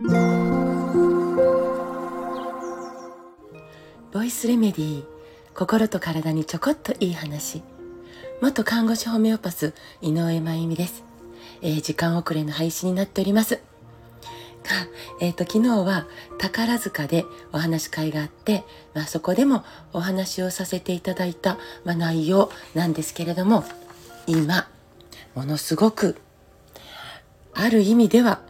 [0.00, 0.06] ボ
[4.22, 5.04] イスレメディー
[5.56, 7.64] 心と体にちょこっといい話。
[8.40, 11.02] 元看護師ホメオパス井上真由美です、
[11.62, 13.56] えー、時間遅れの配信になっております。
[13.56, 13.60] が、
[15.20, 16.06] えーと、昨日は
[16.38, 18.62] 宝塚でお話し会があって、
[18.94, 23.64] まあ、そこでもお話をさせていただいた、まあ、内容なんですけれども
[24.28, 24.68] 今
[25.34, 26.14] ものすごく
[27.52, 28.42] ある意味では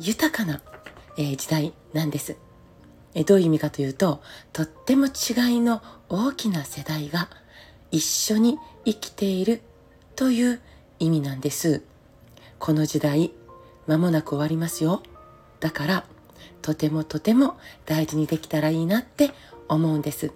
[0.00, 0.62] 豊かな
[1.16, 2.36] えー、時代なんです。
[3.14, 4.20] えどういう意味かというと、
[4.52, 7.30] とっても違いの大きな世代が
[7.90, 9.62] 一緒に生きている
[10.16, 10.60] という
[10.98, 11.82] 意味なんです。
[12.58, 13.32] この時代、
[13.86, 15.02] 間もなく終わりますよ。
[15.60, 16.04] だから、
[16.60, 17.56] とてもとても
[17.86, 19.30] 大事にできたらいいなって
[19.68, 20.32] 思うんです。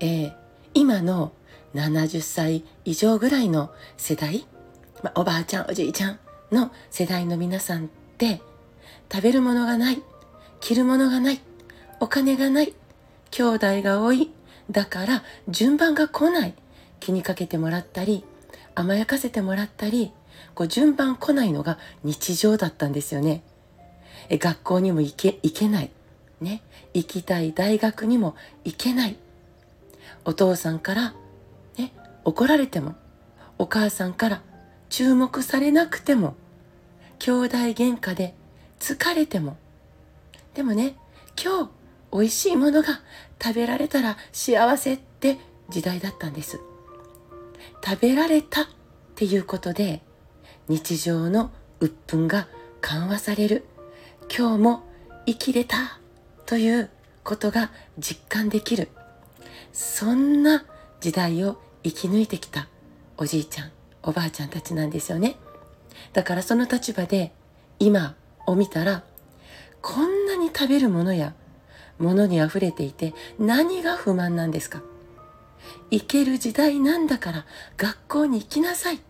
[0.00, 0.34] えー、
[0.74, 1.32] 今の
[1.74, 4.44] 70歳以上ぐらいの世代、
[5.04, 6.18] まおばあちゃん、おじいちゃん
[6.50, 7.88] の世代の皆さんっ
[8.18, 8.40] て、
[9.12, 10.02] 食べるものがない、
[10.60, 11.40] 着るものがない、
[12.00, 12.74] お金がない、
[13.30, 14.30] 兄弟が多い、
[14.70, 16.54] だから順番が来ない、
[17.00, 18.24] 気にかけてもらったり、
[18.74, 20.12] 甘やかせてもらったり、
[20.54, 23.42] こう順番来ないのが日常だったんですよね。
[24.28, 25.90] え学校にも行け、行けない。
[26.40, 26.62] ね。
[26.94, 29.16] 行きたい大学にも行けない。
[30.24, 31.14] お父さんから、
[31.78, 31.92] ね、
[32.24, 32.94] 怒られても、
[33.58, 34.42] お母さんから
[34.88, 36.34] 注目されなくても、
[37.18, 38.34] 兄弟喧嘩で
[38.80, 39.56] 疲れても。
[40.54, 40.96] でもね、
[41.40, 41.70] 今日
[42.12, 43.00] 美味しいものが
[43.40, 46.58] 食べられたら幸せって時代だったんです。
[47.84, 48.66] 食べられたっ
[49.14, 50.02] ていうことで
[50.68, 52.48] 日常の鬱憤が
[52.80, 53.64] 緩和される。
[54.36, 54.82] 今日も
[55.26, 56.00] 生きれた
[56.46, 56.90] という
[57.22, 58.88] ことが実感できる。
[59.72, 60.64] そんな
[61.00, 62.68] 時代を生き抜いてきた
[63.16, 63.70] おじいちゃん、
[64.02, 65.36] おばあちゃんたちなんですよね。
[66.12, 67.32] だからその立場で
[67.78, 69.04] 今を見たら、
[69.82, 71.34] こんなに食べるものや
[71.98, 74.82] 物に溢れていて何が不満なんですか？
[75.90, 79.00] 行ける時代なんだから学校に行きなさい。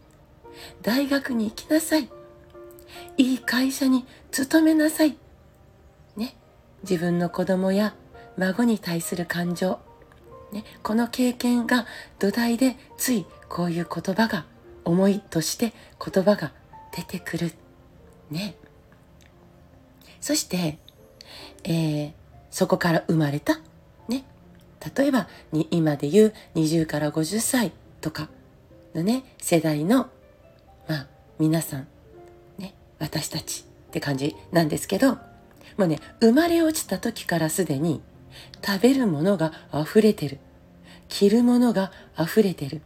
[0.82, 2.08] 大学に行きなさい。
[3.16, 5.16] いい会社に勤めなさい。
[6.16, 6.34] ね？
[6.82, 7.94] 自分の子供や
[8.36, 9.78] 孫に対する感情。
[10.52, 10.64] ね？
[10.82, 11.86] この経験が
[12.18, 14.44] 土台でついこういう言葉が
[14.84, 15.72] 思いとして
[16.04, 16.52] 言葉が
[16.94, 17.52] 出てくる。
[18.30, 18.56] ね？
[20.20, 20.78] そして、
[21.64, 22.12] えー、
[22.50, 23.60] そこから生まれた、
[24.08, 24.24] ね、
[24.96, 28.28] 例えばに今で言う20から50歳とか
[28.94, 30.08] のね、世代の、
[30.88, 31.06] まあ、
[31.38, 31.86] 皆さん、
[32.58, 35.12] ね、私たちって感じなんですけど、
[35.76, 38.02] もうね、生まれ落ちた時からすでに
[38.64, 40.38] 食べるものが溢れてる。
[41.08, 42.82] 着るものが溢れてる。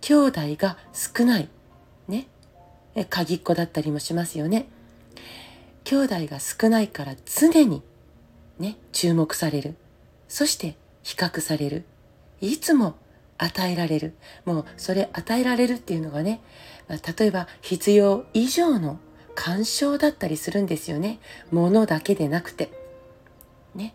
[0.00, 1.48] 兄弟が少ない。
[2.08, 2.26] ね。
[3.10, 4.68] 鍵っ子だったりもしますよね。
[5.88, 7.82] 兄弟が少ないから常に
[8.58, 9.74] ね、注目される。
[10.28, 11.84] そして比較される。
[12.42, 12.98] いつも
[13.38, 14.12] 与えられる。
[14.44, 16.42] もうそれ与えられるっていうのがね、
[16.88, 18.98] ま、例えば必要以上の
[19.34, 21.20] 干渉だったりするんですよね。
[21.50, 22.70] ものだけでなくて。
[23.74, 23.94] ね。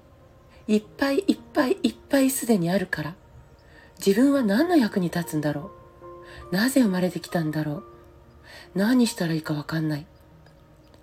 [0.68, 3.14] いっぱいいっぱいいっぱいすでにあるから。
[4.04, 5.70] 自分は何の役に立つんだろ
[6.52, 6.56] う。
[6.56, 7.84] なぜ生まれてきたんだろう。
[8.74, 10.08] 何したらいいかわかんない。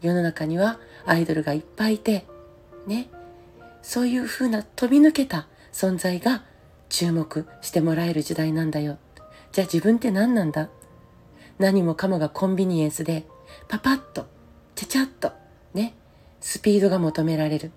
[0.01, 2.27] 世の中にはアイドルがいっぱいいて、
[2.87, 3.09] ね、
[3.83, 6.43] そういう風な飛び抜けた存在が
[6.89, 8.99] 注目してもらえる時代なんだよ。
[9.53, 10.69] じゃあ自分って何なんだ？
[11.59, 13.27] 何もかもがコンビニエンスで、
[13.69, 14.27] パパッと、
[14.75, 15.33] ちゃちゃっと、
[15.75, 15.95] ね、
[16.41, 17.71] スピードが求められる。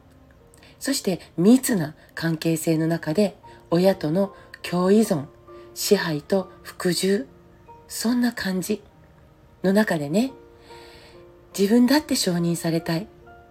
[0.79, 3.37] そして密な関係性の中で、
[3.71, 5.25] 親との共依存、
[5.73, 7.27] 支配と服従、
[7.87, 8.81] そんな感じ
[9.63, 10.31] の中でね、
[11.57, 13.07] 自分だって承認されたい。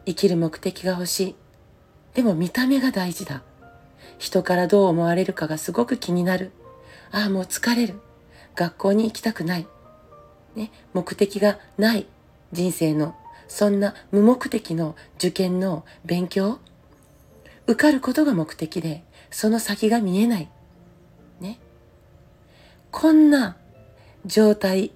[0.06, 1.36] 生きる目的が欲しい。
[2.14, 3.42] でも見た目が大事だ。
[4.18, 6.50] 人からどう思われるかがすごく気になる。
[7.12, 7.94] ああ、もう疲れる。
[8.54, 9.66] 学校に行きたくない。
[10.56, 12.06] ね、目的がない
[12.52, 13.14] 人生の、
[13.48, 16.58] そんな無目的の受験の勉強。
[17.66, 20.50] 受かることが目的で、その先が見えない。
[21.40, 21.58] ね。
[22.90, 23.56] こんな
[24.26, 24.92] 状態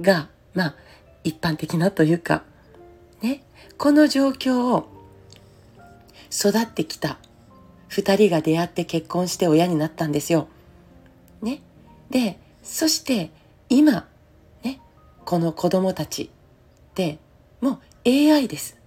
[0.00, 0.74] が、まあ、
[1.24, 2.42] 一般的なというか、
[3.20, 3.42] ね、
[3.78, 4.88] この状況を
[6.30, 7.18] 育ってきた
[7.88, 10.48] 二人が出会って結婚して親になったんですよ。
[11.42, 11.60] ね。
[12.10, 13.30] で、そして
[13.68, 14.06] 今、
[14.64, 14.80] ね、
[15.24, 16.28] この子供たちっ
[16.94, 17.18] て
[17.60, 17.78] もう
[18.08, 18.78] AI です。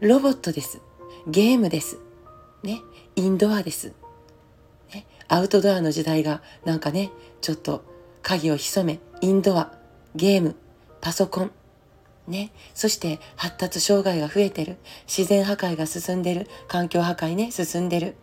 [0.00, 0.80] ロボットです。
[1.26, 1.98] ゲームです。
[2.62, 2.80] ね、
[3.16, 3.92] インドアです。
[4.94, 7.10] ね、アウトドアの時代がなんかね、
[7.40, 7.84] ちょっと
[8.22, 9.72] 影を潜め、インドア、
[10.14, 10.56] ゲーム、
[11.00, 11.50] パソコン、
[12.26, 14.76] ね、そして発達障害が増えてる。
[15.06, 16.48] 自然破壊が進んでる。
[16.68, 17.50] 環境破壊ね。
[17.50, 18.14] 進んでる。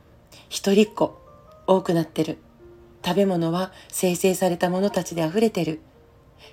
[0.48, 1.20] 一人っ子
[1.68, 2.38] 多くなってる。
[3.06, 5.82] 食べ物は生成されたものたちで溢れてる。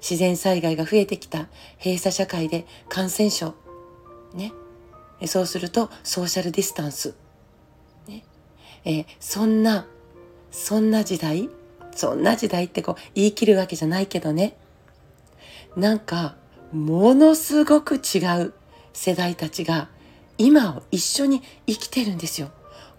[0.01, 1.49] 自然災害が増えてきた。
[1.79, 3.55] 閉鎖社会で感染症。
[4.35, 4.53] ね。
[5.27, 7.15] そうするとソーシャルディスタンス、
[8.07, 8.25] ね。
[8.85, 9.87] えー、そんな
[10.51, 11.49] そんな時代？
[11.95, 14.59] そんな時代ってこう言い切るわけじゃないけどね。
[15.75, 16.37] なんか
[16.73, 18.53] ものすごく違う
[18.93, 19.89] 世代たちが
[20.39, 22.51] 今を一緒に生きてるんですよ。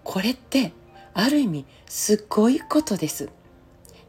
[0.04, 0.72] これって
[1.14, 3.30] ある意味すごいことです。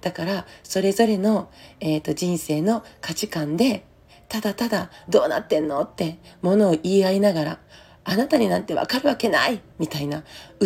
[0.02, 3.86] だからそれぞれの、えーと、人生の価値観で
[4.30, 7.60] ただただどうなってんのってものを言い合いながら
[8.06, 10.24] あなたになんてわかるわけないみたいな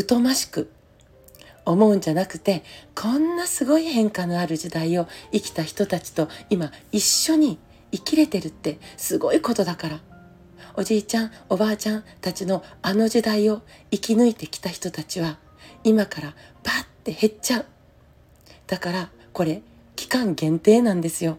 [0.07, 0.71] 疎ましく
[1.65, 2.63] 思うんじゃなくて
[2.93, 7.57] こんなすごい変化のある時代を生きた人たちと今一緒に
[7.93, 9.99] 生きれてるってすごいことだから。
[10.75, 13.61] おじいちゃん、おばあちゃんたちのあの時代を
[13.91, 15.37] 生き抜いてきた人たちは
[15.83, 17.65] 今からパッて減っちゃう。
[18.65, 19.61] だからこれ
[19.95, 21.37] 期間限定なんですよ。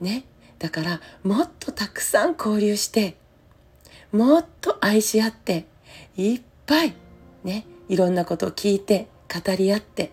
[0.00, 0.24] ね。
[0.60, 3.16] だからもっとたくさん交流して
[4.12, 5.66] もっと愛し合って
[6.16, 6.94] いっぱい
[7.42, 10.12] ねいろんなことを聞いて語り合って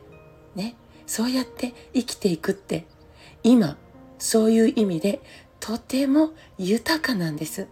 [0.55, 0.75] ね
[1.05, 2.85] そうやって生きていくって
[3.43, 3.77] 今
[4.19, 5.21] そういう意味で
[5.59, 7.67] とても豊かなんです。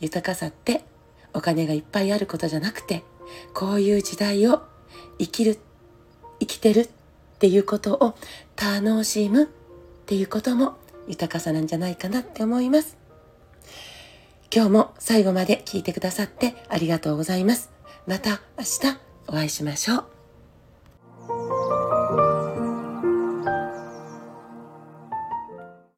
[0.00, 0.84] 豊かさって
[1.32, 3.02] お金がいっぱいあることじゃなくて、
[3.54, 4.62] こういう時代を
[5.18, 5.58] 生きる、
[6.40, 6.88] 生きてるっ
[7.38, 8.14] ていうことを
[8.56, 9.46] 楽しむっ
[10.06, 10.76] ていうことも
[11.08, 12.96] 豊かさなんじゃないかなって思います。
[14.54, 17.70] 今日も最後まで聞いてくださってありがとうございます。
[18.06, 18.98] また明日
[19.28, 21.61] お会いしましょう。